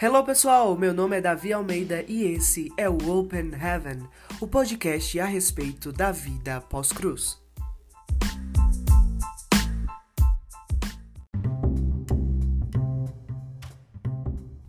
[0.00, 4.08] Hello pessoal, meu nome é Davi Almeida e esse é o Open Heaven,
[4.40, 7.36] o podcast a respeito da vida pós-cruz.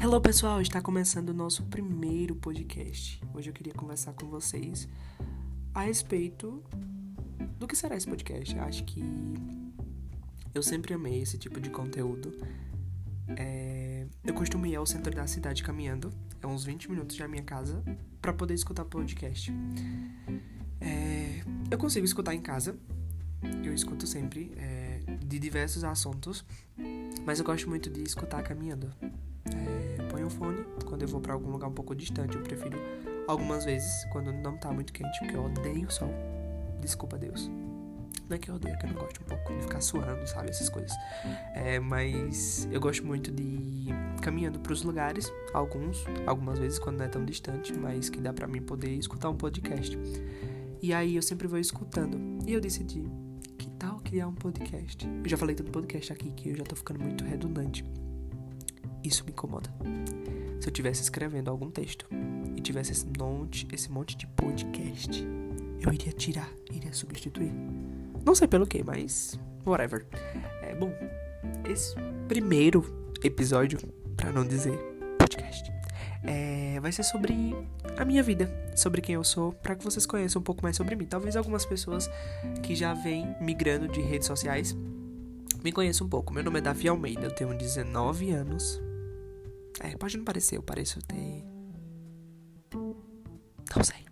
[0.00, 3.20] Hello pessoal, está começando o nosso primeiro podcast.
[3.34, 4.88] Hoje eu queria conversar com vocês
[5.74, 6.64] a respeito
[7.58, 8.58] do que será esse podcast.
[8.58, 9.04] Acho que
[10.54, 12.34] eu sempre amei esse tipo de conteúdo.
[13.36, 16.12] É, eu costumo ir ao centro da cidade caminhando,
[16.42, 17.82] é uns 20 minutos da minha casa,
[18.20, 19.52] para poder escutar podcast.
[20.80, 22.78] É, eu consigo escutar em casa,
[23.64, 26.44] eu escuto sempre, é, de diversos assuntos,
[27.24, 28.92] mas eu gosto muito de escutar caminhando.
[29.46, 32.78] É, ponho o fone quando eu vou para algum lugar um pouco distante, eu prefiro
[33.26, 36.12] algumas vezes quando não tá muito quente, porque eu odeio o sol.
[36.80, 37.50] Desculpa, Deus.
[38.30, 40.24] Não é que eu odeio, é que eu não gosto um pouco de ficar suando,
[40.24, 40.50] sabe?
[40.50, 40.92] Essas coisas.
[41.52, 47.06] É, mas eu gosto muito de ir caminhando pros lugares, alguns, algumas vezes quando não
[47.06, 49.98] é tão distante, mas que dá pra mim poder escutar um podcast.
[50.80, 52.16] E aí eu sempre vou escutando.
[52.46, 53.02] E eu decidi,
[53.58, 55.04] que tal criar um podcast?
[55.24, 57.84] Eu já falei tanto podcast aqui que eu já tô ficando muito redundante.
[59.02, 59.68] Isso me incomoda.
[60.60, 62.06] Se eu tivesse escrevendo algum texto
[62.56, 65.26] e tivesse esse monte, esse monte de podcast,
[65.80, 67.52] eu iria tirar, iria substituir.
[68.24, 70.06] Não sei pelo que, mas whatever.
[70.62, 70.92] É bom.
[71.68, 71.94] Esse
[72.28, 72.84] primeiro
[73.22, 73.78] episódio,
[74.16, 74.78] para não dizer
[75.18, 75.70] podcast,
[76.22, 77.54] é, vai ser sobre
[77.96, 80.94] a minha vida, sobre quem eu sou, para que vocês conheçam um pouco mais sobre
[80.96, 81.06] mim.
[81.06, 82.10] Talvez algumas pessoas
[82.62, 84.76] que já vêm migrando de redes sociais
[85.62, 86.32] me conheçam um pouco.
[86.32, 88.80] Meu nome é Davi Almeida, eu tenho 19 anos.
[89.80, 91.44] É, pode não parecer, eu pareço ter.
[92.74, 94.09] Não sei.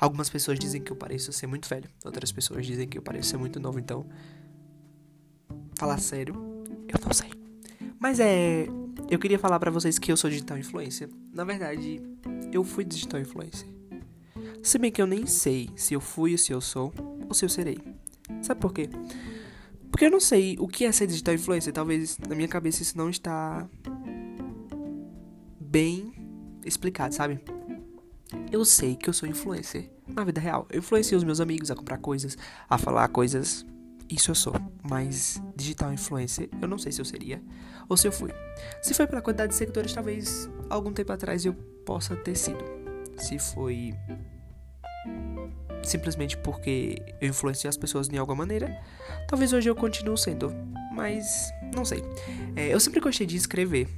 [0.00, 3.28] Algumas pessoas dizem que eu pareço ser muito velho, outras pessoas dizem que eu pareço
[3.28, 4.06] ser muito novo, então.
[5.76, 6.34] Falar sério,
[6.88, 7.30] eu não sei.
[7.98, 8.66] Mas é.
[9.10, 11.08] Eu queria falar para vocês que eu sou digital influencer.
[11.34, 12.00] Na verdade,
[12.50, 13.68] eu fui digital influencer.
[14.62, 16.92] Se bem que eu nem sei se eu fui, se eu sou,
[17.28, 17.78] ou se eu serei.
[18.40, 18.88] Sabe por quê?
[19.90, 21.72] Porque eu não sei o que é ser digital influencer.
[21.72, 23.68] Talvez na minha cabeça isso não está
[25.58, 26.12] bem
[26.64, 27.40] explicado, sabe?
[28.50, 30.66] Eu sei que eu sou influencer na vida real.
[30.70, 32.36] Eu influencio os meus amigos a comprar coisas,
[32.68, 33.66] a falar coisas.
[34.08, 34.54] Isso eu sou.
[34.82, 37.42] Mas digital influencer, eu não sei se eu seria
[37.88, 38.30] ou se eu fui.
[38.80, 41.54] Se foi pela quantidade de seguidores, talvez algum tempo atrás eu
[41.84, 42.64] possa ter sido.
[43.16, 43.92] Se foi
[45.82, 48.80] simplesmente porque eu influenciei as pessoas de alguma maneira,
[49.28, 50.54] talvez hoje eu continue sendo.
[50.92, 52.02] Mas não sei.
[52.54, 53.88] É, eu sempre gostei de escrever.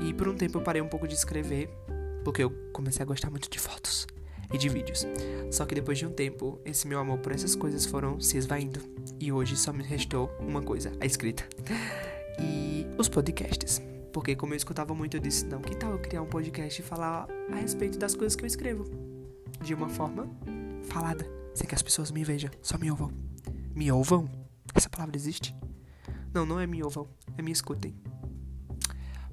[0.00, 1.68] E por um tempo eu parei um pouco de escrever
[2.26, 4.04] porque eu comecei a gostar muito de fotos
[4.52, 5.06] e de vídeos.
[5.48, 8.80] Só que depois de um tempo, esse meu amor por essas coisas foram se esvaindo.
[9.20, 11.48] E hoje só me restou uma coisa, a escrita.
[12.40, 13.80] E os podcasts.
[14.12, 16.84] Porque como eu escutava muito, eu disse, não, que tal eu criar um podcast e
[16.84, 18.82] falar a respeito das coisas que eu escrevo?
[19.62, 20.28] De uma forma
[20.82, 23.12] falada, sem que as pessoas me vejam, só me ouvam.
[23.72, 24.28] Me ouvam?
[24.74, 25.54] Essa palavra existe?
[26.34, 27.06] Não, não é me ouvam,
[27.38, 27.94] é me escutem.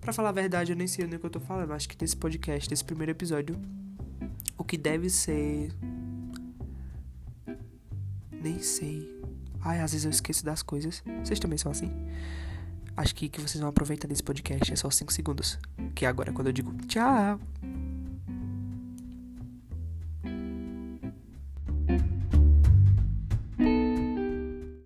[0.03, 1.71] Pra falar a verdade, eu nem sei nem o que eu tô falando.
[1.71, 3.57] Acho que nesse podcast, nesse primeiro episódio,
[4.57, 5.71] o que deve ser.
[8.29, 9.09] Nem sei.
[9.61, 11.01] Ai, às vezes eu esqueço das coisas.
[11.23, 11.89] Vocês também são assim?
[12.97, 15.57] Acho que que vocês vão aproveitar desse podcast é só 5 segundos.
[15.95, 17.39] Que agora, quando eu digo tchau,